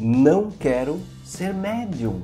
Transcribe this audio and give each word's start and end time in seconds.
Não 0.00 0.50
quero 0.50 1.00
ser 1.24 1.54
médium. 1.54 2.22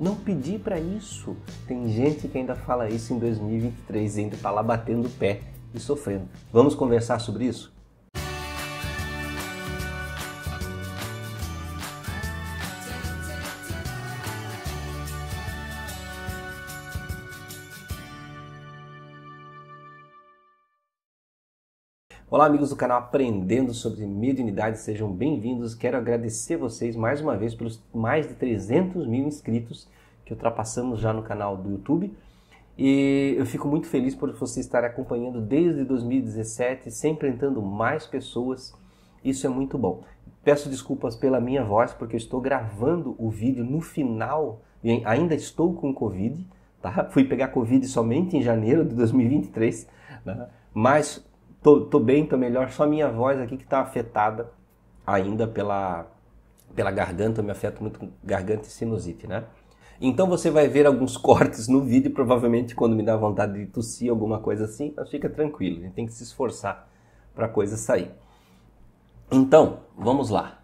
Não 0.00 0.14
pedi 0.16 0.58
para 0.58 0.80
isso. 0.80 1.36
Tem 1.66 1.88
gente 1.88 2.26
que 2.26 2.38
ainda 2.38 2.54
fala 2.54 2.88
isso 2.88 3.12
em 3.14 3.18
2023 3.18 4.16
e 4.16 4.20
ainda 4.20 4.34
está 4.34 4.50
lá 4.50 4.62
batendo 4.62 5.06
o 5.06 5.10
pé 5.10 5.42
e 5.74 5.80
sofrendo. 5.80 6.28
Vamos 6.52 6.74
conversar 6.74 7.18
sobre 7.20 7.44
isso? 7.44 7.71
Olá, 22.32 22.46
amigos 22.46 22.70
do 22.70 22.76
canal 22.76 22.96
Aprendendo 22.96 23.74
sobre 23.74 24.06
Mediunidade, 24.06 24.78
sejam 24.78 25.12
bem-vindos. 25.12 25.74
Quero 25.74 25.98
agradecer 25.98 26.56
vocês 26.56 26.96
mais 26.96 27.20
uma 27.20 27.36
vez 27.36 27.54
pelos 27.54 27.78
mais 27.92 28.26
de 28.26 28.32
300 28.32 29.06
mil 29.06 29.26
inscritos 29.26 29.86
que 30.24 30.32
ultrapassamos 30.32 30.98
já 30.98 31.12
no 31.12 31.22
canal 31.22 31.58
do 31.58 31.72
YouTube. 31.72 32.10
E 32.78 33.34
eu 33.36 33.44
fico 33.44 33.68
muito 33.68 33.86
feliz 33.86 34.14
por 34.14 34.32
você 34.32 34.60
estar 34.60 34.82
acompanhando 34.82 35.42
desde 35.42 35.84
2017, 35.84 36.90
sempre 36.90 37.28
entrando 37.28 37.60
mais 37.60 38.06
pessoas. 38.06 38.74
Isso 39.22 39.46
é 39.46 39.50
muito 39.50 39.76
bom. 39.76 40.02
Peço 40.42 40.70
desculpas 40.70 41.14
pela 41.14 41.38
minha 41.38 41.62
voz, 41.62 41.92
porque 41.92 42.14
eu 42.14 42.18
estou 42.18 42.40
gravando 42.40 43.14
o 43.18 43.28
vídeo 43.28 43.62
no 43.62 43.82
final 43.82 44.62
ainda 45.04 45.34
estou 45.34 45.74
com 45.74 45.92
Covid. 45.92 46.46
Tá? 46.80 47.10
Fui 47.10 47.24
pegar 47.24 47.48
Covid 47.48 47.86
somente 47.86 48.38
em 48.38 48.42
janeiro 48.42 48.86
de 48.86 48.94
2023, 48.94 49.86
né? 50.24 50.48
mas 50.72 51.22
Tô, 51.62 51.82
tô 51.82 52.00
bem, 52.00 52.26
tô 52.26 52.36
melhor, 52.36 52.70
só 52.70 52.86
minha 52.86 53.08
voz 53.08 53.40
aqui 53.40 53.56
que 53.56 53.64
tá 53.64 53.80
afetada 53.80 54.50
ainda 55.06 55.46
pela, 55.46 56.10
pela 56.74 56.90
garganta, 56.90 57.40
me 57.40 57.52
afeta 57.52 57.80
muito 57.80 58.12
garganta 58.24 58.66
e 58.66 58.70
sinusite, 58.70 59.28
né? 59.28 59.44
Então 60.00 60.26
você 60.26 60.50
vai 60.50 60.66
ver 60.66 60.86
alguns 60.86 61.16
cortes 61.18 61.68
no 61.68 61.80
vídeo, 61.80 62.10
provavelmente 62.10 62.74
quando 62.74 62.96
me 62.96 63.04
dá 63.04 63.16
vontade 63.16 63.60
de 63.60 63.66
tossir, 63.66 64.10
alguma 64.10 64.40
coisa 64.40 64.64
assim, 64.64 64.92
mas 64.96 65.08
fica 65.08 65.28
tranquilo, 65.30 65.78
a 65.78 65.82
gente 65.82 65.94
tem 65.94 66.06
que 66.06 66.12
se 66.12 66.24
esforçar 66.24 66.88
para 67.32 67.46
a 67.46 67.48
coisa 67.48 67.76
sair. 67.76 68.10
Então, 69.30 69.80
vamos 69.96 70.30
lá. 70.30 70.60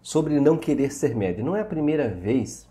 Sobre 0.00 0.38
não 0.40 0.56
querer 0.56 0.90
ser 0.90 1.14
médium. 1.14 1.44
Não 1.44 1.56
é 1.56 1.60
a 1.60 1.66
primeira 1.66 2.08
vez 2.08 2.66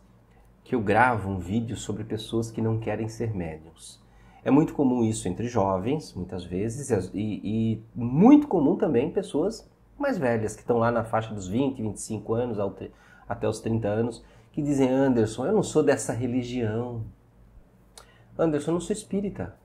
que 0.63 0.73
eu 0.73 0.81
gravo 0.81 1.29
um 1.29 1.37
vídeo 1.37 1.75
sobre 1.75 2.03
pessoas 2.03 2.49
que 2.49 2.61
não 2.61 2.79
querem 2.79 3.07
ser 3.07 3.35
médiums. 3.35 4.01
É 4.43 4.51
muito 4.51 4.73
comum 4.73 5.03
isso 5.03 5.27
entre 5.27 5.47
jovens, 5.47 6.13
muitas 6.13 6.43
vezes, 6.43 6.89
e, 7.13 7.41
e 7.43 7.83
muito 7.93 8.47
comum 8.47 8.75
também 8.75 9.11
pessoas 9.11 9.69
mais 9.97 10.17
velhas, 10.17 10.55
que 10.55 10.61
estão 10.61 10.77
lá 10.77 10.91
na 10.91 11.03
faixa 11.03 11.33
dos 11.33 11.47
20, 11.47 11.81
25 11.81 12.33
anos, 12.33 12.57
até 13.27 13.47
os 13.47 13.59
30 13.59 13.87
anos, 13.87 14.23
que 14.51 14.61
dizem: 14.61 14.89
Anderson, 14.89 15.45
eu 15.45 15.53
não 15.53 15.63
sou 15.63 15.83
dessa 15.83 16.13
religião. 16.13 17.03
Anderson, 18.37 18.71
eu 18.71 18.73
não 18.75 18.81
sou 18.81 18.93
espírita. 18.93 19.55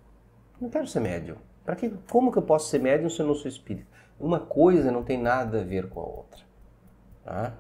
Não 0.61 0.69
quero 0.69 0.87
ser 0.87 1.01
médium. 1.01 1.37
Para 1.65 1.77
que, 1.77 1.89
como 2.11 2.33
que 2.33 2.39
eu 2.39 2.43
posso 2.43 2.69
ser 2.69 2.81
médium 2.81 3.09
se 3.09 3.21
eu 3.21 3.27
não 3.27 3.35
sou 3.35 3.49
espírita? 3.49 3.87
Uma 4.19 4.41
coisa 4.41 4.91
não 4.91 5.03
tem 5.03 5.21
nada 5.21 5.61
a 5.61 5.65
ver 5.65 5.89
com 5.89 6.01
a 6.01 6.05
outra. 6.05 6.41
Tá? 7.25 7.55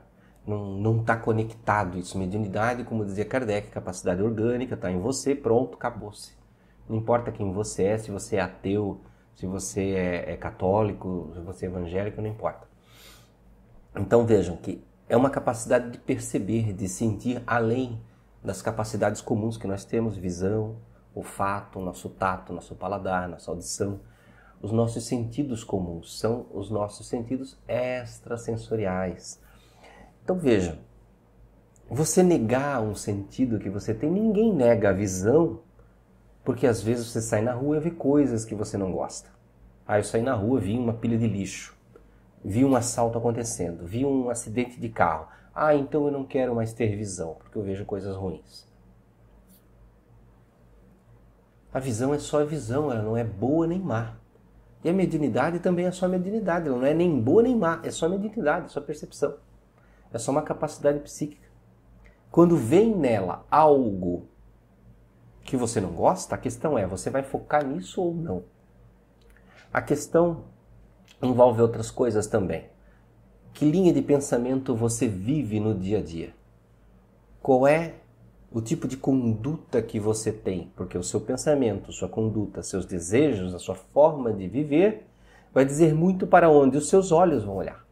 Não 0.46 1.00
está 1.00 1.16
conectado 1.16 1.98
isso. 1.98 2.18
Mediunidade, 2.18 2.84
como 2.84 3.04
dizia 3.04 3.24
Kardec, 3.24 3.70
capacidade 3.70 4.22
orgânica, 4.22 4.74
está 4.74 4.90
em 4.90 4.98
você, 5.00 5.34
pronto, 5.34 5.74
acabou-se. 5.76 6.32
Não 6.88 6.96
importa 6.96 7.32
quem 7.32 7.52
você 7.52 7.84
é, 7.84 7.98
se 7.98 8.10
você 8.10 8.36
é 8.36 8.40
ateu, 8.40 9.00
se 9.34 9.46
você 9.46 9.92
é, 9.92 10.32
é 10.32 10.36
católico, 10.36 11.30
se 11.34 11.40
você 11.40 11.66
é 11.66 11.68
evangélico, 11.68 12.20
não 12.20 12.28
importa. 12.28 12.68
Então 13.96 14.26
vejam 14.26 14.56
que 14.56 14.84
é 15.08 15.16
uma 15.16 15.30
capacidade 15.30 15.90
de 15.90 15.98
perceber, 15.98 16.72
de 16.72 16.88
sentir 16.88 17.42
além 17.46 18.00
das 18.42 18.60
capacidades 18.60 19.20
comuns 19.20 19.56
que 19.56 19.66
nós 19.66 19.84
temos, 19.84 20.16
visão, 20.16 20.76
olfato, 21.14 21.80
nosso 21.80 22.08
tato, 22.10 22.52
nosso 22.52 22.74
paladar, 22.74 23.28
nossa 23.28 23.50
audição. 23.50 24.00
Os 24.60 24.72
nossos 24.72 25.04
sentidos 25.04 25.62
comuns 25.62 26.18
são 26.18 26.46
os 26.52 26.70
nossos 26.70 27.06
sentidos 27.06 27.58
extrasensoriais. 27.68 29.40
Então 30.22 30.38
veja, 30.38 30.78
você 31.88 32.22
negar 32.22 32.82
um 32.82 32.94
sentido 32.94 33.58
que 33.58 33.68
você 33.68 33.94
tem, 33.94 34.10
ninguém 34.10 34.52
nega 34.52 34.90
a 34.90 34.92
visão 34.92 35.60
porque 36.44 36.66
às 36.66 36.82
vezes 36.82 37.06
você 37.06 37.20
sai 37.20 37.40
na 37.40 37.54
rua 37.54 37.78
e 37.78 37.80
vê 37.80 37.90
coisas 37.90 38.44
que 38.44 38.54
você 38.54 38.76
não 38.76 38.92
gosta. 38.92 39.30
Ah, 39.86 39.98
eu 39.98 40.04
saí 40.04 40.22
na 40.22 40.34
rua, 40.34 40.60
vi 40.60 40.78
uma 40.78 40.92
pilha 40.92 41.16
de 41.16 41.26
lixo, 41.26 41.74
vi 42.44 42.64
um 42.64 42.76
assalto 42.76 43.16
acontecendo, 43.18 43.86
vi 43.86 44.04
um 44.04 44.28
acidente 44.28 44.78
de 44.78 44.88
carro. 44.88 45.28
Ah, 45.54 45.74
então 45.74 46.06
eu 46.06 46.12
não 46.12 46.24
quero 46.24 46.54
mais 46.54 46.72
ter 46.72 46.94
visão, 46.96 47.36
porque 47.38 47.56
eu 47.56 47.62
vejo 47.62 47.84
coisas 47.84 48.14
ruins. 48.14 48.66
A 51.72 51.78
visão 51.80 52.14
é 52.14 52.18
só 52.18 52.40
a 52.40 52.44
visão, 52.44 52.92
ela 52.92 53.02
não 53.02 53.16
é 53.16 53.24
boa 53.24 53.66
nem 53.66 53.80
má. 53.80 54.16
E 54.82 54.88
a 54.88 54.92
mediunidade 54.92 55.58
também 55.60 55.86
é 55.86 55.90
só 55.90 56.06
mediunidade, 56.06 56.68
ela 56.68 56.76
não 56.76 56.86
é 56.86 56.94
nem 56.94 57.20
boa 57.20 57.42
nem 57.42 57.56
má, 57.56 57.80
é 57.82 57.90
só 57.90 58.08
mediunidade, 58.08 58.66
é 58.66 58.68
só 58.68 58.80
percepção. 58.80 59.34
É 60.12 60.18
só 60.18 60.30
uma 60.30 60.42
capacidade 60.42 61.00
psíquica. 61.00 61.48
Quando 62.30 62.56
vem 62.56 62.94
nela 62.94 63.44
algo 63.50 64.28
que 65.54 65.60
você 65.60 65.80
não 65.80 65.90
gosta, 65.90 66.34
a 66.34 66.38
questão 66.38 66.76
é: 66.76 66.84
você 66.84 67.10
vai 67.10 67.22
focar 67.22 67.64
nisso 67.64 68.02
ou 68.02 68.12
não? 68.12 68.42
A 69.72 69.80
questão 69.80 70.44
envolve 71.22 71.62
outras 71.62 71.90
coisas 71.90 72.26
também. 72.26 72.64
Que 73.52 73.64
linha 73.64 73.92
de 73.92 74.02
pensamento 74.02 74.74
você 74.74 75.06
vive 75.06 75.60
no 75.60 75.72
dia 75.72 75.98
a 75.98 76.02
dia? 76.02 76.34
Qual 77.40 77.68
é 77.68 77.94
o 78.50 78.60
tipo 78.60 78.88
de 78.88 78.96
conduta 78.96 79.80
que 79.80 80.00
você 80.00 80.32
tem? 80.32 80.72
Porque 80.74 80.98
o 80.98 81.04
seu 81.04 81.20
pensamento, 81.20 81.92
sua 81.92 82.08
conduta, 82.08 82.62
seus 82.62 82.84
desejos, 82.84 83.54
a 83.54 83.58
sua 83.60 83.76
forma 83.76 84.32
de 84.32 84.48
viver 84.48 85.06
vai 85.52 85.64
dizer 85.64 85.94
muito 85.94 86.26
para 86.26 86.50
onde 86.50 86.76
os 86.76 86.88
seus 86.88 87.12
olhos 87.12 87.44
vão 87.44 87.56
olhar. 87.56 87.84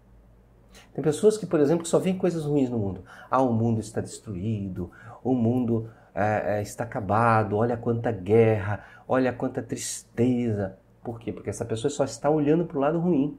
Tem 0.92 1.02
pessoas 1.02 1.38
que, 1.38 1.46
por 1.46 1.60
exemplo, 1.60 1.86
só 1.86 1.98
veem 1.98 2.18
coisas 2.18 2.44
ruins 2.44 2.68
no 2.68 2.78
mundo. 2.78 3.04
Ah, 3.30 3.40
o 3.40 3.52
mundo 3.52 3.80
está 3.80 4.00
destruído, 4.00 4.90
o 5.22 5.32
mundo 5.32 5.88
é, 6.14 6.58
é, 6.58 6.62
está 6.62 6.84
acabado, 6.84 7.56
olha 7.56 7.76
quanta 7.76 8.12
guerra, 8.12 8.84
olha 9.08 9.32
quanta 9.32 9.62
tristeza. 9.62 10.78
Por 11.02 11.18
quê? 11.18 11.32
Porque 11.32 11.50
essa 11.50 11.64
pessoa 11.64 11.90
só 11.90 12.04
está 12.04 12.30
olhando 12.30 12.64
para 12.64 12.76
o 12.76 12.80
lado 12.80 12.98
ruim. 12.98 13.38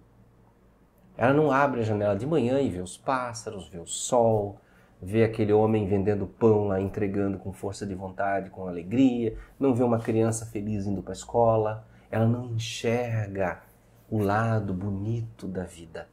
Ela 1.15 1.33
não 1.33 1.51
abre 1.51 1.81
a 1.81 1.83
janela 1.83 2.15
de 2.15 2.25
manhã 2.25 2.59
e 2.59 2.69
vê 2.69 2.81
os 2.81 2.97
pássaros, 2.97 3.69
vê 3.69 3.77
o 3.77 3.85
sol, 3.85 4.59
vê 5.01 5.23
aquele 5.23 5.53
homem 5.53 5.87
vendendo 5.87 6.25
pão 6.25 6.67
lá, 6.67 6.81
entregando 6.81 7.37
com 7.37 7.53
força 7.53 7.85
de 7.85 7.93
vontade, 7.93 8.49
com 8.49 8.67
alegria, 8.67 9.37
não 9.59 9.75
vê 9.75 9.83
uma 9.83 9.99
criança 9.99 10.45
feliz 10.45 10.87
indo 10.87 11.03
para 11.03 11.11
a 11.11 11.15
escola. 11.15 11.87
Ela 12.09 12.25
não 12.25 12.45
enxerga 12.45 13.61
o 14.09 14.19
lado 14.19 14.73
bonito 14.73 15.47
da 15.47 15.63
vida. 15.63 16.07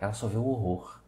Ela 0.00 0.12
só 0.12 0.26
vê 0.26 0.36
o 0.36 0.46
horror. 0.46 1.00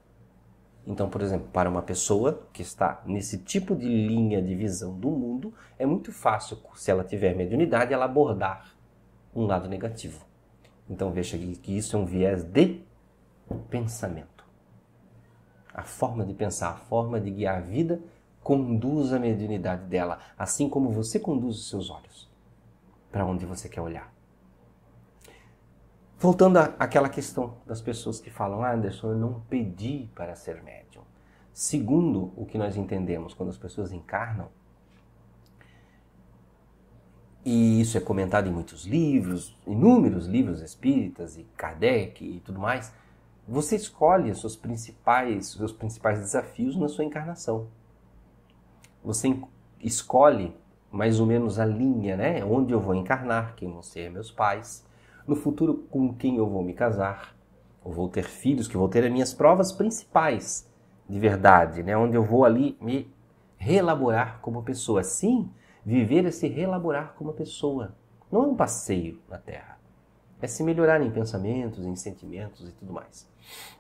Então, 0.87 1.11
por 1.11 1.21
exemplo, 1.21 1.49
para 1.53 1.69
uma 1.69 1.83
pessoa 1.83 2.47
que 2.53 2.63
está 2.63 3.03
nesse 3.05 3.39
tipo 3.39 3.75
de 3.75 3.87
linha 3.87 4.41
de 4.41 4.55
visão 4.55 4.97
do 4.97 5.11
mundo, 5.11 5.53
é 5.79 5.85
muito 5.85 6.13
fácil, 6.13 6.59
se 6.75 6.91
ela 6.91 7.03
tiver 7.03 7.35
mediunidade, 7.35 7.93
ela 7.93 8.05
abordar 8.05 8.73
um 9.35 9.47
lado 9.47 9.69
negativo. 9.69 10.25
Então 10.89 11.11
veja 11.11 11.37
que 11.37 11.77
isso 11.77 11.97
é 11.97 11.99
um 11.99 12.07
viés 12.07 12.45
de 12.45 12.81
pensamento. 13.69 14.45
A 15.75 15.83
forma 15.83 16.25
de 16.25 16.33
pensar, 16.33 16.71
a 16.71 16.77
forma 16.77 17.21
de 17.21 17.31
guiar 17.31 17.59
a 17.59 17.61
vida 17.61 18.01
conduz 18.43 19.13
a 19.13 19.19
mediunidade 19.19 19.85
dela, 19.87 20.21
assim 20.39 20.69
como 20.69 20.91
você 20.91 21.19
conduz 21.19 21.57
os 21.57 21.69
seus 21.69 21.91
olhos 21.91 22.31
para 23.11 23.27
onde 23.27 23.45
você 23.45 23.69
quer 23.69 23.81
olhar. 23.81 24.16
Voltando 26.19 26.57
àquela 26.57 27.11
questão 27.11 27.59
das 27.67 27.83
pessoas 27.83 28.19
que 28.19 28.31
falam, 28.31 28.63
ah, 28.63 28.73
Anderson, 28.73 29.11
eu 29.11 29.19
não 29.19 29.41
pedi 29.51 30.09
para 30.15 30.35
ser 30.35 30.63
médium. 30.63 31.03
Segundo 31.53 32.33
o 32.37 32.47
que 32.47 32.57
nós 32.57 32.77
entendemos 32.77 33.35
quando 33.35 33.51
as 33.51 33.59
pessoas 33.59 33.93
encarnam, 33.93 34.49
e 37.45 37.81
isso 37.81 37.97
é 37.97 38.01
comentado 38.01 38.49
em 38.49 38.53
muitos 38.53 38.87
livros, 38.87 39.57
inúmeros 39.67 40.27
livros 40.27 40.61
espíritas 40.61 41.37
e 41.37 41.45
Kardec 41.57 42.25
e 42.25 42.41
tudo 42.41 42.59
mais, 42.59 42.93
você 43.47 43.77
escolhe 43.77 44.31
os 44.31 44.41
seus 44.41 44.57
principais, 44.57 45.49
seus 45.49 45.71
principais 45.71 46.19
desafios 46.19 46.77
na 46.77 46.89
sua 46.89 47.05
encarnação. 47.05 47.69
Você 49.05 49.39
escolhe 49.81 50.57
mais 50.91 51.21
ou 51.21 51.27
menos 51.27 51.59
a 51.59 51.65
linha, 51.65 52.17
né? 52.17 52.45
Onde 52.45 52.73
eu 52.73 52.81
vou 52.81 52.95
encarnar, 52.95 53.55
quem 53.55 53.71
vão 53.71 53.83
ser 53.83 54.11
meus 54.11 54.31
pais, 54.31 54.86
no 55.27 55.37
futuro 55.37 55.87
com 55.91 56.15
quem 56.15 56.37
eu 56.37 56.49
vou 56.49 56.63
me 56.63 56.73
casar, 56.73 57.37
ou 57.83 57.93
vou 57.93 58.09
ter 58.09 58.25
filhos, 58.25 58.69
que 58.69 58.77
vou 58.77 58.89
ter 58.89 59.05
as 59.05 59.13
minhas 59.13 59.33
provas 59.33 59.73
principais 59.73 60.71
de 61.09 61.19
verdade, 61.19 61.83
né? 61.83 61.97
onde 61.97 62.17
eu 62.17 62.25
vou 62.25 62.45
ali 62.45 62.77
me 62.81 63.11
reelaborar 63.57 64.41
como 64.41 64.63
pessoa. 64.63 65.03
Sim, 65.03 65.51
viver 65.85 66.25
é 66.27 66.31
se 66.31 66.49
reelaborar 66.49 67.15
como 67.17 67.33
pessoa. 67.33 67.95
Não 68.31 68.43
é 68.43 68.47
um 68.47 68.57
passeio 68.57 69.21
na 69.29 69.39
Terra. 69.39 69.79
É 70.41 70.47
se 70.47 70.63
melhorar 70.63 71.01
em 71.01 71.11
pensamentos, 71.11 71.85
em 71.85 71.97
sentimentos 71.97 72.69
e 72.69 72.73
tudo 72.73 72.93
mais. 72.93 73.29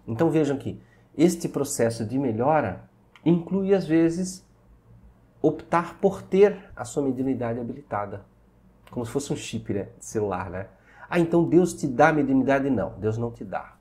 Então 0.06 0.30
vejam 0.30 0.56
que 0.56 0.80
este 1.16 1.48
processo 1.48 2.04
de 2.04 2.18
melhora 2.18 2.88
inclui 3.24 3.74
às 3.74 3.86
vezes 3.86 4.46
optar 5.42 5.98
por 5.98 6.22
ter 6.22 6.70
a 6.74 6.84
sua 6.84 7.02
mediunidade 7.02 7.60
habilitada, 7.60 8.24
como 8.90 9.04
se 9.04 9.12
fosse 9.12 9.32
um 9.32 9.36
chip 9.36 9.72
né, 9.72 9.88
celular, 9.98 10.50
né? 10.50 10.68
Ah, 11.08 11.18
então 11.18 11.44
Deus 11.44 11.74
te 11.74 11.86
dá 11.86 12.12
mediunidade? 12.12 12.68
Não, 12.70 12.94
Deus 12.98 13.16
não 13.16 13.30
te 13.30 13.44
dá. 13.44 13.76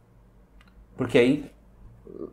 Porque 0.96 1.18
aí, 1.18 1.52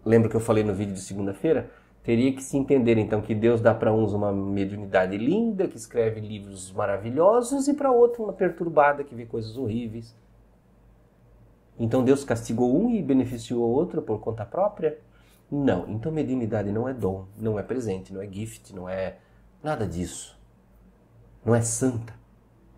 lembra 0.04 0.28
que 0.28 0.36
eu 0.36 0.40
falei 0.40 0.62
no 0.62 0.74
vídeo 0.74 0.94
de 0.94 1.00
segunda-feira? 1.00 1.70
Teria 2.02 2.32
que 2.32 2.42
se 2.42 2.56
entender 2.56 2.98
então 2.98 3.20
que 3.20 3.34
Deus 3.34 3.60
dá 3.60 3.72
para 3.72 3.92
uns 3.92 4.12
uma 4.12 4.32
mediunidade 4.32 5.16
linda, 5.16 5.68
que 5.68 5.76
escreve 5.76 6.20
livros 6.20 6.72
maravilhosos, 6.72 7.68
e 7.68 7.74
para 7.74 7.92
outro 7.92 8.24
uma 8.24 8.32
perturbada 8.32 9.04
que 9.04 9.14
vê 9.14 9.24
coisas 9.24 9.56
horríveis. 9.56 10.14
Então 11.78 12.04
Deus 12.04 12.24
castigou 12.24 12.76
um 12.76 12.90
e 12.90 13.00
beneficiou 13.02 13.62
o 13.62 13.72
outro 13.72 14.02
por 14.02 14.20
conta 14.20 14.44
própria? 14.44 14.98
Não. 15.50 15.88
Então 15.88 16.10
mediunidade 16.10 16.72
não 16.72 16.88
é 16.88 16.92
dom, 16.92 17.26
não 17.38 17.58
é 17.58 17.62
presente, 17.62 18.12
não 18.12 18.20
é 18.20 18.26
gift, 18.26 18.74
não 18.74 18.88
é 18.88 19.18
nada 19.62 19.86
disso. 19.86 20.38
Não 21.44 21.54
é 21.54 21.60
santa. 21.60 22.14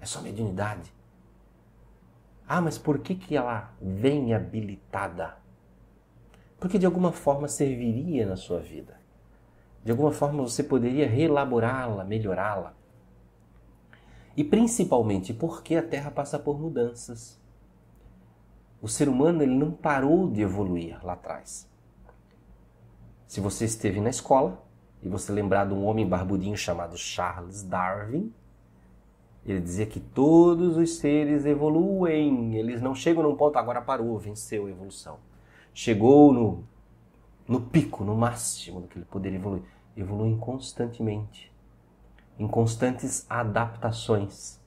É 0.00 0.06
só 0.06 0.20
mediunidade. 0.20 0.92
Ah, 2.46 2.60
mas 2.60 2.76
por 2.76 2.98
que, 2.98 3.14
que 3.14 3.36
ela 3.36 3.72
vem 3.80 4.34
habilitada? 4.34 5.36
Porque 6.58 6.78
de 6.78 6.86
alguma 6.86 7.12
forma 7.12 7.48
serviria 7.48 8.26
na 8.26 8.36
sua 8.36 8.60
vida. 8.60 8.98
De 9.82 9.90
alguma 9.90 10.12
forma 10.12 10.42
você 10.42 10.62
poderia 10.62 11.08
reelaborá-la, 11.08 12.04
melhorá-la. 12.04 12.74
E 14.36 14.42
principalmente 14.42 15.32
porque 15.32 15.76
a 15.76 15.82
Terra 15.82 16.10
passa 16.10 16.38
por 16.38 16.58
mudanças. 16.58 17.40
O 18.80 18.88
ser 18.88 19.08
humano 19.08 19.42
ele 19.42 19.54
não 19.54 19.70
parou 19.70 20.30
de 20.30 20.42
evoluir 20.42 20.98
lá 21.04 21.14
atrás. 21.14 21.68
Se 23.26 23.40
você 23.40 23.64
esteve 23.64 24.00
na 24.00 24.10
escola 24.10 24.62
e 25.02 25.08
você 25.08 25.32
lembrar 25.32 25.66
de 25.66 25.74
um 25.74 25.84
homem 25.84 26.06
barbudinho 26.06 26.56
chamado 26.56 26.96
Charles 26.96 27.62
Darwin, 27.62 28.32
ele 29.46 29.60
dizia 29.60 29.84
que 29.84 30.00
todos 30.00 30.76
os 30.76 30.96
seres 30.96 31.44
evoluem, 31.44 32.54
eles 32.54 32.80
não 32.80 32.94
chegam 32.94 33.22
num 33.22 33.36
ponto, 33.36 33.58
agora 33.58 33.82
parou, 33.82 34.18
venceu 34.18 34.66
a 34.66 34.70
evolução. 34.70 35.18
Chegou 35.74 36.32
no, 36.32 36.64
no 37.46 37.60
pico, 37.60 38.04
no 38.04 38.16
máximo 38.16 38.80
do 38.80 38.88
que 38.88 38.98
ele 38.98 39.04
poderia 39.04 39.38
evoluir. 39.38 39.62
Evoluem 39.96 40.36
constantemente, 40.38 41.52
em 42.38 42.48
constantes 42.48 43.26
adaptações. 43.28 44.60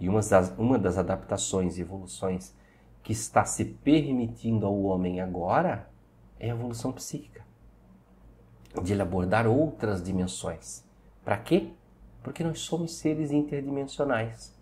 E 0.00 0.08
uma 0.08 0.20
das, 0.20 0.52
uma 0.58 0.78
das 0.78 0.98
adaptações 0.98 1.78
e 1.78 1.82
evoluções 1.82 2.54
que 3.02 3.12
está 3.12 3.44
se 3.44 3.64
permitindo 3.64 4.66
ao 4.66 4.82
homem 4.82 5.20
agora 5.20 5.88
é 6.40 6.50
a 6.50 6.54
evolução 6.54 6.90
psíquica. 6.92 7.44
De 8.82 8.92
ele 8.92 9.02
abordar 9.02 9.46
outras 9.46 10.02
dimensões. 10.02 10.84
Para 11.24 11.38
quê? 11.38 11.72
Porque 12.22 12.44
nós 12.44 12.60
somos 12.60 12.96
seres 12.96 13.30
interdimensionais. 13.30 14.54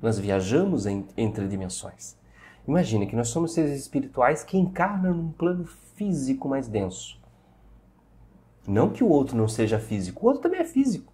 Nós 0.00 0.18
viajamos 0.18 0.86
entre 0.86 1.46
dimensões. 1.48 2.16
Imagine 2.66 3.06
que 3.06 3.16
nós 3.16 3.28
somos 3.28 3.52
seres 3.52 3.78
espirituais 3.78 4.42
que 4.42 4.56
encarnam 4.56 5.14
num 5.14 5.32
plano 5.32 5.64
físico 5.64 6.48
mais 6.48 6.68
denso. 6.68 7.20
Não 8.66 8.90
que 8.90 9.04
o 9.04 9.08
outro 9.08 9.36
não 9.36 9.46
seja 9.46 9.78
físico, 9.78 10.24
o 10.24 10.28
outro 10.28 10.42
também 10.42 10.60
é 10.60 10.64
físico. 10.64 11.12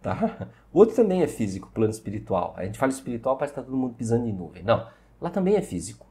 Tá? 0.00 0.48
O 0.72 0.78
outro 0.78 0.94
também 0.94 1.20
é 1.20 1.26
físico, 1.26 1.68
plano 1.74 1.90
espiritual. 1.90 2.54
A 2.56 2.64
gente 2.64 2.78
fala 2.78 2.92
espiritual, 2.92 3.36
parece 3.36 3.52
que 3.52 3.58
está 3.58 3.68
todo 3.68 3.76
mundo 3.76 3.94
pisando 3.94 4.28
em 4.28 4.32
nuvem. 4.32 4.62
Não, 4.62 4.86
lá 5.20 5.28
também 5.28 5.56
é 5.56 5.62
físico. 5.62 6.06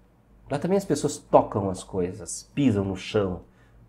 Lá 0.51 0.59
também 0.59 0.77
as 0.77 0.83
pessoas 0.83 1.17
tocam 1.17 1.69
as 1.69 1.81
coisas, 1.81 2.51
pisam 2.53 2.83
no 2.83 2.97
chão. 2.97 3.43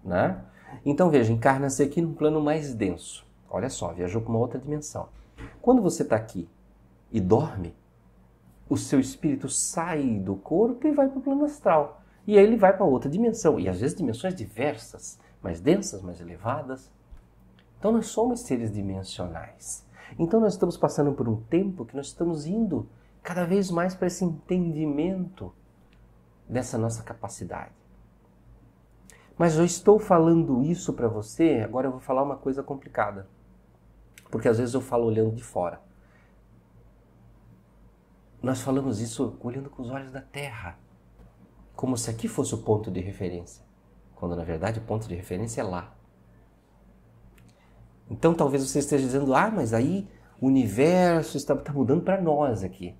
Né? 0.04 0.40
Então 0.84 1.10
veja, 1.10 1.32
encarna-se 1.32 1.82
aqui 1.82 2.00
num 2.00 2.14
plano 2.14 2.40
mais 2.40 2.72
denso. 2.72 3.26
Olha 3.50 3.68
só, 3.68 3.92
viajou 3.92 4.22
para 4.22 4.30
uma 4.30 4.38
outra 4.38 4.58
dimensão. 4.58 5.08
Quando 5.60 5.82
você 5.82 6.04
está 6.04 6.14
aqui 6.14 6.48
e 7.10 7.20
dorme, 7.20 7.74
o 8.68 8.76
seu 8.76 9.00
espírito 9.00 9.48
sai 9.48 10.20
do 10.20 10.36
corpo 10.36 10.86
e 10.86 10.92
vai 10.92 11.08
para 11.08 11.18
o 11.18 11.22
plano 11.22 11.44
astral. 11.44 12.00
E 12.26 12.38
aí 12.38 12.44
ele 12.44 12.56
vai 12.56 12.76
para 12.76 12.86
outra 12.86 13.10
dimensão. 13.10 13.58
E 13.58 13.68
às 13.68 13.80
vezes 13.80 13.96
dimensões 13.96 14.34
diversas, 14.34 15.18
mais 15.42 15.60
densas, 15.60 16.00
mais 16.00 16.20
elevadas. 16.20 16.90
Então 17.78 17.90
nós 17.90 18.06
somos 18.06 18.40
seres 18.42 18.72
dimensionais. 18.72 19.84
Então 20.16 20.38
nós 20.38 20.52
estamos 20.52 20.76
passando 20.76 21.12
por 21.12 21.28
um 21.28 21.36
tempo 21.36 21.84
que 21.84 21.96
nós 21.96 22.06
estamos 22.06 22.46
indo 22.46 22.88
cada 23.22 23.44
vez 23.44 23.70
mais 23.70 23.94
para 23.94 24.06
esse 24.06 24.24
entendimento 24.24 25.52
dessa 26.48 26.78
nossa 26.78 27.02
capacidade. 27.02 27.72
Mas 29.36 29.56
eu 29.56 29.64
estou 29.64 29.98
falando 29.98 30.62
isso 30.62 30.92
para 30.92 31.08
você, 31.08 31.62
agora 31.64 31.86
eu 31.86 31.92
vou 31.92 32.00
falar 32.00 32.22
uma 32.22 32.36
coisa 32.36 32.62
complicada. 32.62 33.26
Porque 34.30 34.48
às 34.48 34.58
vezes 34.58 34.74
eu 34.74 34.80
falo 34.80 35.04
olhando 35.04 35.34
de 35.34 35.42
fora. 35.42 35.80
Nós 38.42 38.60
falamos 38.60 39.00
isso 39.00 39.36
olhando 39.40 39.68
com 39.68 39.82
os 39.82 39.90
olhos 39.90 40.10
da 40.10 40.20
terra, 40.20 40.78
como 41.76 41.96
se 41.96 42.08
aqui 42.08 42.26
fosse 42.26 42.54
o 42.54 42.58
ponto 42.58 42.90
de 42.90 43.00
referência, 43.00 43.62
quando 44.14 44.34
na 44.34 44.44
verdade 44.44 44.78
o 44.78 44.82
ponto 44.82 45.06
de 45.06 45.14
referência 45.14 45.60
é 45.60 45.64
lá. 45.64 45.94
Então 48.08 48.32
talvez 48.34 48.66
você 48.66 48.78
esteja 48.78 49.04
dizendo, 49.04 49.34
ah, 49.34 49.50
mas 49.50 49.74
aí 49.74 50.08
o 50.40 50.46
universo 50.46 51.36
está, 51.36 51.54
está 51.54 51.72
mudando 51.72 52.02
para 52.02 52.20
nós 52.20 52.64
aqui, 52.64 52.96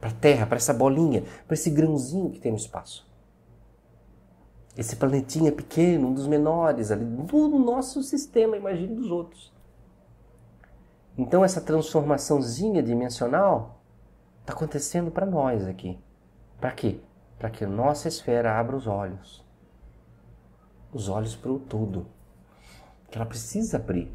para 0.00 0.10
a 0.10 0.12
Terra, 0.12 0.44
para 0.44 0.56
essa 0.56 0.74
bolinha, 0.74 1.22
para 1.46 1.54
esse 1.54 1.70
grãozinho 1.70 2.30
que 2.30 2.40
tem 2.40 2.50
no 2.50 2.58
espaço. 2.58 3.06
Esse 4.76 4.96
planetinha 4.96 5.52
pequeno, 5.52 6.08
um 6.08 6.14
dos 6.14 6.26
menores 6.26 6.90
ali 6.90 7.04
do 7.04 7.58
nosso 7.58 8.02
sistema, 8.02 8.56
imagine 8.56 8.94
dos 8.94 9.10
outros. 9.10 9.55
Então 11.16 11.44
essa 11.44 11.60
transformaçãozinha 11.60 12.82
dimensional 12.82 13.80
está 14.40 14.52
acontecendo 14.52 15.10
para 15.10 15.24
nós 15.24 15.66
aqui. 15.66 15.98
Para 16.60 16.72
quê? 16.72 17.00
Para 17.38 17.50
que 17.50 17.64
a 17.64 17.68
nossa 17.68 18.08
esfera 18.08 18.58
abra 18.58 18.76
os 18.76 18.86
olhos. 18.86 19.44
Os 20.92 21.08
olhos 21.08 21.34
para 21.34 21.50
o 21.50 21.58
tudo. 21.58 22.06
Que 23.10 23.18
ela 23.18 23.26
precisa 23.26 23.76
abrir. 23.76 24.12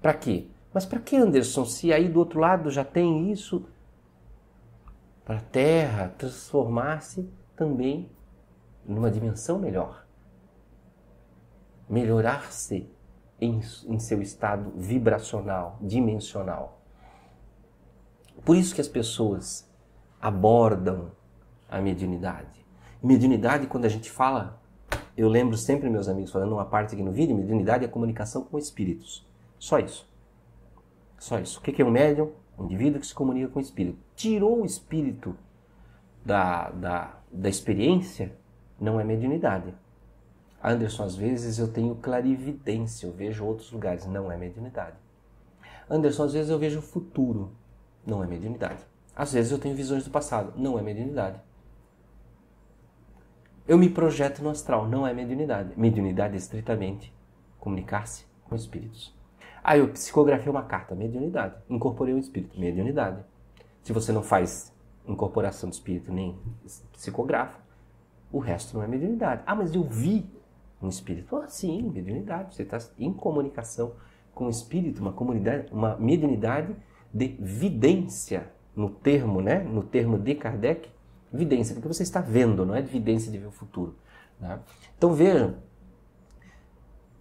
Para 0.00 0.14
quê? 0.14 0.48
Mas 0.72 0.84
para 0.84 1.00
que, 1.00 1.16
Anderson? 1.16 1.64
Se 1.64 1.92
aí 1.92 2.08
do 2.08 2.18
outro 2.18 2.40
lado 2.40 2.70
já 2.70 2.84
tem 2.84 3.30
isso, 3.30 3.66
para 5.24 5.38
a 5.38 5.42
Terra 5.42 6.14
transformar-se 6.18 7.30
também 7.56 8.10
numa 8.84 9.10
dimensão 9.10 9.58
melhor. 9.58 10.04
Melhorar-se 11.88 12.93
em, 13.44 13.60
em 13.86 13.98
seu 13.98 14.22
estado 14.22 14.72
vibracional, 14.76 15.78
dimensional. 15.80 16.80
Por 18.44 18.56
isso 18.56 18.74
que 18.74 18.80
as 18.80 18.88
pessoas 18.88 19.70
abordam 20.20 21.12
a 21.68 21.80
mediunidade. 21.80 22.64
Mediunidade, 23.02 23.66
quando 23.66 23.84
a 23.84 23.88
gente 23.88 24.10
fala, 24.10 24.60
eu 25.16 25.28
lembro 25.28 25.56
sempre 25.56 25.88
meus 25.88 26.08
amigos 26.08 26.32
falando 26.32 26.52
uma 26.52 26.64
parte 26.64 26.94
aqui 26.94 27.02
no 27.02 27.12
vídeo, 27.12 27.36
mediunidade 27.36 27.84
é 27.84 27.88
comunicação 27.88 28.44
com 28.44 28.58
espíritos. 28.58 29.26
Só 29.58 29.78
isso. 29.78 30.08
Só 31.18 31.38
isso. 31.38 31.58
O 31.58 31.62
que 31.62 31.80
é 31.80 31.84
um 31.84 31.90
médium? 31.90 32.32
Um 32.58 32.64
indivíduo 32.64 33.00
que 33.00 33.06
se 33.06 33.14
comunica 33.14 33.48
com 33.48 33.58
o 33.58 33.62
espírito. 33.62 33.98
Tirou 34.14 34.62
o 34.62 34.66
espírito 34.66 35.36
da, 36.24 36.70
da, 36.70 37.18
da 37.30 37.48
experiência, 37.48 38.36
não 38.80 38.98
é 38.98 39.04
mediunidade. 39.04 39.74
Anderson, 40.66 41.02
às 41.02 41.14
vezes 41.14 41.58
eu 41.58 41.68
tenho 41.68 41.94
clarividência, 41.96 43.06
eu 43.06 43.12
vejo 43.12 43.44
outros 43.44 43.70
lugares, 43.70 44.06
não 44.06 44.32
é 44.32 44.36
mediunidade. 44.38 44.96
Anderson, 45.90 46.24
às 46.24 46.32
vezes 46.32 46.50
eu 46.50 46.58
vejo 46.58 46.78
o 46.78 46.82
futuro, 46.82 47.52
não 48.06 48.24
é 48.24 48.26
mediunidade. 48.26 48.80
Às 49.14 49.34
vezes 49.34 49.52
eu 49.52 49.58
tenho 49.58 49.76
visões 49.76 50.04
do 50.04 50.10
passado, 50.10 50.54
não 50.56 50.78
é 50.78 50.82
mediunidade. 50.82 51.38
Eu 53.68 53.76
me 53.76 53.90
projeto 53.90 54.42
no 54.42 54.48
astral, 54.48 54.88
não 54.88 55.06
é 55.06 55.12
mediunidade. 55.12 55.78
Mediunidade 55.78 56.34
é 56.34 56.38
estritamente 56.38 57.14
comunicar-se 57.60 58.24
com 58.44 58.54
espíritos. 58.54 59.14
Ah, 59.62 59.76
eu 59.76 59.88
psicografei 59.88 60.50
uma 60.50 60.62
carta, 60.62 60.94
mediunidade. 60.94 61.56
Incorporei 61.68 62.14
um 62.14 62.18
espírito, 62.18 62.58
mediunidade. 62.58 63.22
Se 63.82 63.92
você 63.92 64.12
não 64.12 64.22
faz 64.22 64.72
incorporação 65.06 65.68
do 65.68 65.74
espírito 65.74 66.10
nem 66.10 66.38
psicografa, 66.92 67.58
o 68.32 68.38
resto 68.38 68.76
não 68.76 68.82
é 68.82 68.86
mediunidade. 68.86 69.42
Ah, 69.46 69.54
mas 69.54 69.74
eu 69.74 69.84
vi 69.84 70.26
um 70.84 70.88
espírito. 70.88 71.36
Ah, 71.36 71.48
sim, 71.48 71.82
mediunidade. 71.82 72.54
Você 72.54 72.62
está 72.62 72.78
em 72.98 73.12
comunicação 73.12 73.92
com 74.34 74.46
o 74.46 74.50
espírito, 74.50 75.00
uma 75.00 75.12
comunidade, 75.12 75.72
uma 75.72 75.96
mediunidade 75.96 76.74
de 77.12 77.36
vidência, 77.38 78.50
no 78.74 78.90
termo, 78.90 79.40
né? 79.40 79.60
No 79.62 79.84
termo 79.84 80.18
de 80.18 80.34
Kardec, 80.34 80.88
vidência, 81.32 81.74
porque 81.74 81.88
você 81.88 82.02
está 82.02 82.20
vendo, 82.20 82.66
não 82.66 82.74
é 82.74 82.82
vidência 82.82 83.30
de 83.30 83.38
ver 83.38 83.46
o 83.46 83.52
futuro. 83.52 83.96
Né? 84.40 84.58
Então 84.96 85.12
vejam 85.12 85.56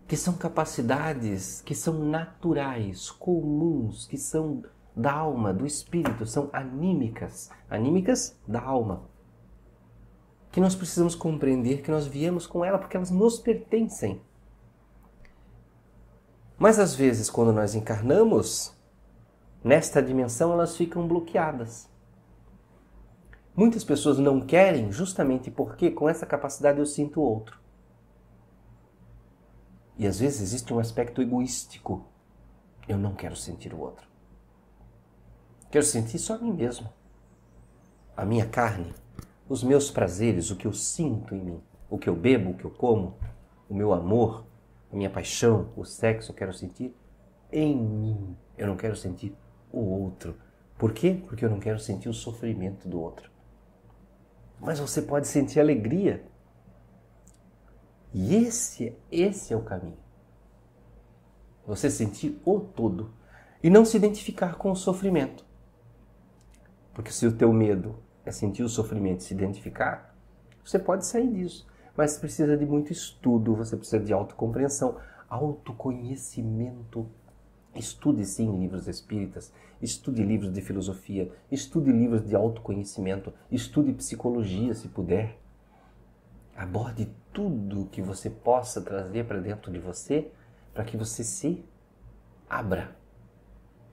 que 0.08 0.18
são 0.18 0.34
capacidades 0.34 1.62
que 1.62 1.76
são 1.76 1.94
naturais, 1.94 3.10
comuns, 3.12 4.08
que 4.08 4.18
são 4.18 4.64
da 4.96 5.12
alma, 5.12 5.54
do 5.54 5.66
espírito, 5.66 6.26
são 6.26 6.50
anímicas, 6.52 7.50
anímicas 7.70 8.38
da 8.48 8.62
alma 8.62 9.13
que 10.54 10.62
nós 10.62 10.76
precisamos 10.76 11.16
compreender 11.16 11.82
que 11.82 11.90
nós 11.90 12.06
viemos 12.06 12.46
com 12.46 12.64
ela 12.64 12.78
porque 12.78 12.96
elas 12.96 13.10
nos 13.10 13.40
pertencem. 13.40 14.22
Mas 16.60 16.78
às 16.78 16.94
vezes, 16.94 17.28
quando 17.28 17.52
nós 17.52 17.74
encarnamos, 17.74 18.72
nesta 19.64 20.00
dimensão 20.00 20.54
elas 20.54 20.78
ficam 20.78 21.08
bloqueadas. 21.08 21.90
Muitas 23.56 23.84
pessoas 23.84 24.20
não 24.20 24.40
querem 24.42 24.92
justamente 24.92 25.50
porque 25.50 25.90
com 25.90 26.08
essa 26.08 26.24
capacidade 26.24 26.78
eu 26.78 26.86
sinto 26.86 27.20
o 27.20 27.24
outro. 27.24 27.60
E 29.98 30.06
às 30.06 30.20
vezes 30.20 30.40
existe 30.40 30.72
um 30.72 30.78
aspecto 30.78 31.20
egoístico. 31.20 32.06
Eu 32.88 33.00
não 33.00 33.16
quero 33.16 33.36
sentir 33.36 33.74
o 33.74 33.80
outro. 33.80 34.08
Quero 35.72 35.84
sentir 35.84 36.20
só 36.20 36.36
a 36.36 36.38
mim 36.38 36.54
mesmo. 36.54 36.88
A 38.16 38.24
minha 38.24 38.48
carne, 38.48 38.94
os 39.48 39.64
meus 39.64 39.92
prazeres, 39.92 40.50
o 40.50 40.56
que 40.56 40.68
eu 40.68 40.74
sinto 40.74 41.36
em 41.36 41.44
mim, 41.44 41.62
o 41.90 41.98
que 41.98 42.10
eu 42.10 42.16
bebo, 42.16 42.52
o 42.52 42.54
que 42.56 42.66
eu 42.66 42.72
como, 42.72 43.18
o 43.70 43.74
meu 43.74 43.94
amor, 43.94 44.46
a 44.92 44.96
minha 44.96 45.10
paixão, 45.10 45.70
o 45.76 45.84
sexo, 45.84 46.32
eu 46.32 46.36
quero 46.36 46.54
sentir 46.54 46.96
em 47.52 47.76
mim. 47.76 48.38
Eu 48.58 48.68
não 48.68 48.76
quero 48.76 48.96
sentir 48.96 49.36
o 49.72 49.80
outro. 49.80 50.36
Por 50.78 50.94
quê? 50.94 51.22
Porque 51.28 51.44
eu 51.44 51.50
não 51.50 51.60
quero 51.60 51.80
sentir 51.80 52.10
o 52.10 52.14
sofrimento 52.14 52.88
do 52.88 53.00
outro. 53.00 53.32
Mas 54.60 54.80
você 54.80 55.02
pode 55.02 55.28
sentir 55.28 55.60
alegria 55.60 56.24
e 58.14 58.36
esse, 58.36 58.96
esse 59.12 59.54
é 59.54 59.58
o 59.58 59.64
caminho. 59.64 59.98
Você 61.66 61.90
sentir 61.90 62.40
o 62.46 62.60
todo 62.60 63.14
e 63.62 63.70
não 63.70 63.84
se 63.84 63.98
identificar 63.98 64.56
com 64.56 64.72
o 64.72 64.76
sofrimento. 64.76 65.46
Porque 66.94 67.12
se 67.12 67.26
o 67.26 67.36
teu 67.36 67.52
medo 67.52 67.98
é 68.26 68.32
sentir 68.32 68.64
o 68.64 68.70
sofrimento 68.70 69.24
se 69.24 69.34
identificar, 69.34 70.16
você 70.64 70.80
pode 70.80 71.06
sair 71.06 71.30
disso. 71.30 71.68
Mas 71.96 72.18
precisa 72.18 72.58
de 72.58 72.66
muito 72.66 72.92
estudo, 72.92 73.56
você 73.56 73.78
precisa 73.78 74.04
de 74.04 74.14
autocompreensão, 74.14 74.98
autoconhecimento. 75.30 77.08
Estude 77.76 78.26
sim 78.26 78.60
livros 78.60 78.88
espíritas, 78.88 79.52
estude 79.82 80.24
livros 80.24 80.52
de 80.54 80.62
filosofia, 80.62 81.32
estude 81.52 81.92
livros 81.92 82.26
de 82.28 82.36
autoconhecimento, 82.36 83.34
estude 83.52 83.94
psicologia 83.94 84.74
se 84.74 84.88
puder. 84.88 85.40
Aborde 86.56 87.12
tudo 87.32 87.90
que 87.92 88.02
você 88.02 88.30
possa 88.30 88.82
trazer 88.82 89.26
para 89.26 89.40
dentro 89.40 89.72
de 89.72 89.80
você 89.80 90.32
para 90.74 90.84
que 90.84 90.98
você 90.98 91.24
se 91.24 91.64
abra 92.50 92.96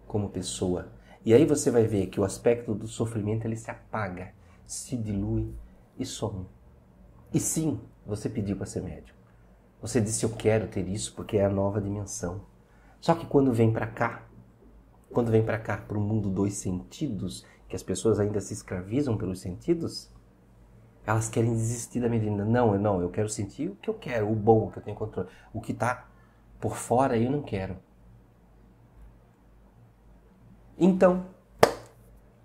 como 0.06 0.30
pessoa. 0.30 0.88
E 1.24 1.34
aí 1.34 1.44
você 1.44 1.70
vai 1.70 1.84
ver 1.84 2.06
que 2.06 2.18
o 2.18 2.24
aspecto 2.24 2.74
do 2.74 2.88
sofrimento 2.88 3.46
ele 3.46 3.56
se 3.56 3.70
apaga, 3.70 4.32
se 4.66 4.96
dilui 4.96 5.52
e 5.98 6.06
some. 6.06 6.46
E 7.32 7.38
sim, 7.38 7.80
você 8.06 8.28
pediu 8.28 8.56
para 8.56 8.66
ser 8.66 8.82
médium. 8.82 9.14
Você 9.82 10.00
disse 10.00 10.24
eu 10.24 10.30
quero 10.30 10.68
ter 10.68 10.86
isso 10.88 11.14
porque 11.14 11.36
é 11.36 11.44
a 11.44 11.50
nova 11.50 11.80
dimensão. 11.80 12.42
Só 13.00 13.14
que 13.14 13.26
quando 13.26 13.52
vem 13.52 13.72
para 13.72 13.86
cá, 13.86 14.26
quando 15.12 15.30
vem 15.30 15.44
para 15.44 15.58
cá 15.58 15.76
para 15.76 15.98
o 15.98 16.00
mundo 16.00 16.30
dos 16.30 16.54
sentidos, 16.54 17.44
que 17.68 17.76
as 17.76 17.82
pessoas 17.82 18.18
ainda 18.18 18.40
se 18.40 18.52
escravizam 18.52 19.16
pelos 19.16 19.40
sentidos, 19.40 20.10
elas 21.06 21.28
querem 21.28 21.52
desistir 21.52 22.00
da 22.00 22.08
medicina. 22.08 22.44
Não, 22.44 22.78
não, 22.78 23.00
eu 23.00 23.10
quero 23.10 23.28
sentir 23.28 23.68
o 23.68 23.76
que 23.76 23.88
eu 23.88 23.94
quero, 23.94 24.30
o 24.30 24.34
bom, 24.34 24.66
o 24.66 24.70
que 24.70 24.78
eu 24.78 24.82
tenho 24.82 24.96
controle. 24.96 25.28
O 25.52 25.60
que 25.60 25.72
está 25.72 26.08
por 26.60 26.76
fora 26.76 27.16
eu 27.16 27.30
não 27.30 27.42
quero. 27.42 27.76
Então, 30.82 31.26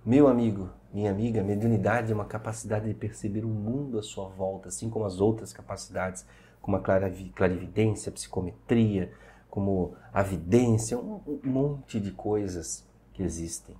meu 0.05 0.27
amigo, 0.27 0.69
minha 0.93 1.09
amiga, 1.09 1.41
mediunidade 1.41 2.11
é 2.11 2.15
uma 2.15 2.25
capacidade 2.25 2.85
de 2.85 2.93
perceber 2.93 3.45
o 3.45 3.47
mundo 3.47 3.97
à 3.97 4.03
sua 4.03 4.27
volta, 4.27 4.67
assim 4.67 4.89
como 4.89 5.05
as 5.05 5.21
outras 5.21 5.53
capacidades, 5.53 6.25
como 6.61 6.75
a 6.75 6.81
clarividência, 6.81 8.09
a 8.09 8.13
psicometria, 8.13 9.09
como 9.49 9.95
a 10.13 10.21
vidência, 10.21 10.99
um 10.99 11.21
monte 11.45 11.97
de 11.97 12.11
coisas 12.11 12.85
que 13.13 13.23
existem. 13.23 13.73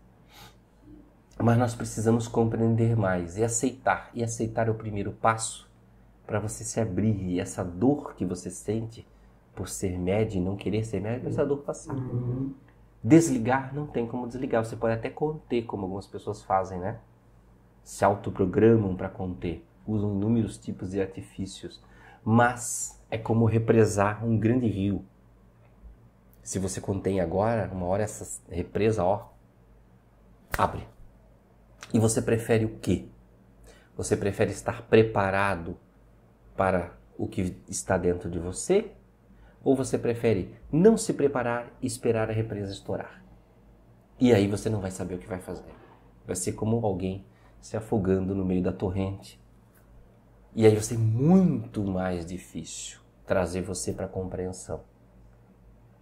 Mas 1.38 1.57
nós 1.57 1.75
precisamos 1.75 2.25
compreender 2.25 2.95
mais 2.95 3.38
e 3.38 3.43
aceitar. 3.43 4.09
E 4.13 4.24
aceitar 4.24 4.69
é 4.69 4.71
o 4.71 4.75
primeiro 4.75 5.12
passo 5.12 5.69
para 6.25 6.39
você 6.39 6.63
se 6.63 6.79
abrir 6.79 7.21
e 7.21 7.41
essa 7.41 7.62
dor 7.62 8.15
que 8.15 8.24
você 8.24 8.50
sente 8.50 9.05
por 9.53 9.67
ser 9.67 10.00
médio 10.00 10.38
e 10.38 10.41
não 10.41 10.55
querer 10.55 10.85
ser 10.85 11.01
médio, 11.01 11.27
essa 11.27 11.45
dor 11.45 11.57
passar. 11.57 11.93
Uhum. 11.93 12.53
Desligar 13.05 13.71
não 13.71 13.85
tem 13.85 14.07
como 14.07 14.27
desligar. 14.27 14.65
Você 14.65 14.75
pode 14.75 14.95
até 14.95 15.12
conter, 15.12 15.62
como 15.65 15.83
algumas 15.83 16.07
pessoas 16.07 16.41
fazem, 16.41 16.79
né? 16.79 16.97
Se 17.83 18.03
autoprogramam 18.03 18.95
para 18.95 19.07
conter. 19.07 19.63
Usam 19.85 20.15
inúmeros 20.15 20.57
tipos 20.57 20.89
de 20.89 21.00
artifícios. 21.00 21.79
Mas 22.24 23.00
é 23.12 23.15
como 23.15 23.45
represar 23.45 24.25
um 24.25 24.35
grande 24.39 24.65
rio. 24.65 25.05
Se 26.41 26.57
você 26.57 26.81
contém 26.81 27.21
agora, 27.21 27.69
uma 27.71 27.85
hora 27.85 28.01
essa 28.01 28.41
represa, 28.50 29.03
ó, 29.03 29.27
abre. 30.57 30.88
E 31.93 32.00
você 32.00 32.24
prefere 32.24 32.65
o 32.65 32.79
quê? 32.79 33.05
Você 33.95 34.17
prefere 34.17 34.50
estar 34.50 34.81
preparado 34.81 35.77
para 36.57 36.91
o 37.19 37.27
que 37.27 37.55
está 37.69 38.00
dentro 38.00 38.31
de 38.31 38.39
você? 38.39 38.95
Ou 39.65 39.75
você 39.75 39.98
prefere 39.98 40.55
não 40.72 40.95
se 40.95 41.13
preparar 41.13 41.75
e 41.81 41.88
esperar 41.88 42.29
a 42.29 42.34
represa 42.34 42.72
estourar? 42.72 43.22
E 44.17 44.34
aí 44.34 44.48
você 44.48 44.69
não 44.69 44.79
vai 44.79 44.91
saber 44.91 45.15
o 45.15 45.17
que 45.17 45.27
vai 45.27 45.39
fazer. 45.39 45.75
Vai 46.25 46.38
ser 46.38 46.53
como 46.53 46.86
alguém 46.86 47.25
se 47.60 47.75
afogando 47.75 48.34
no 48.34 48.45
meio 48.45 48.63
da 48.63 48.72
torrente. 48.72 49.43
E 50.55 50.65
aí 50.65 50.72
vai 50.72 50.84
ser 50.84 50.98
muito 50.98 51.84
mais 51.84 52.25
difícil 52.25 53.01
trazer 53.25 53.62
você 53.62 53.91
para 53.91 54.05
a 54.05 54.10
compreensão. 54.10 54.81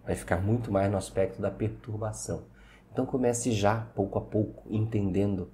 Vai 0.06 0.14
ficar 0.14 0.40
muito 0.40 0.72
mais 0.72 0.92
no 0.92 0.98
aspecto 0.98 1.42
da 1.42 1.50
perturbação. 1.50 2.44
Então 2.92 3.06
comece 3.06 3.52
já, 3.52 3.88
pouco 3.96 4.20
a 4.20 4.22
pouco, 4.22 4.68
entendendo 4.70 5.50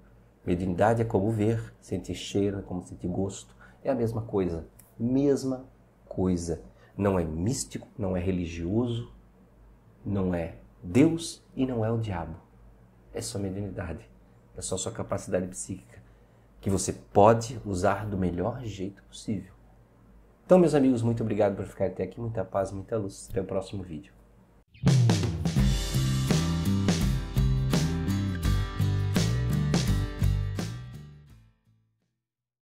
Mediunidade 0.50 1.01
é 1.01 1.06
como 1.06 1.30
ver, 1.32 1.74
sentir 1.82 2.16
cheiro, 2.16 2.58
é 2.58 2.62
como 2.62 2.82
sentir 2.82 3.08
gosto. 3.08 3.56
É 3.84 3.92
a 3.92 3.96
mesma 3.96 4.22
coisa. 4.22 4.68
Mesma 4.98 5.66
coisa. 6.08 6.63
Não 7.00 7.18
é 7.18 7.24
místico, 7.24 7.88
não 7.98 8.18
é 8.18 8.20
religioso, 8.20 9.10
não 10.06 10.36
é 10.36 10.58
Deus 10.84 11.41
e 11.56 11.65
não 11.65 11.86
é 11.86 11.89
o 11.89 11.98
diabo. 11.98 12.36
É 13.13 13.22
só 13.22 13.39
mediunidade. 13.39 14.06
É 14.58 14.62
só 14.62 14.75
sua 14.75 14.91
capacidade 14.91 15.48
psíquica 15.48 16.03
que 16.60 16.70
você 16.70 16.91
pode 16.91 17.58
usar 17.65 18.06
do 18.06 18.18
melhor 18.18 18.62
jeito 18.65 19.01
possível. 19.03 19.53
Então, 20.46 20.60
meus 20.60 20.75
amigos, 20.75 21.01
muito 21.01 21.24
obrigado 21.24 21.56
por 21.56 21.65
ficar 21.65 21.86
até 21.86 22.03
aqui. 22.03 22.20
Muita 22.20 22.44
paz, 22.44 22.70
muita 22.74 22.98
luz. 22.98 23.29
Até 23.32 23.39
o 23.39 23.46
próximo 23.46 23.82
vídeo. 23.82 24.19